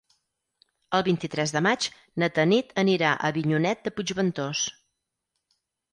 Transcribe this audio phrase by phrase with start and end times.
[0.99, 1.89] El vint-i-tres de maig
[2.23, 4.65] na Tanit anirà a Avinyonet de Puigventós.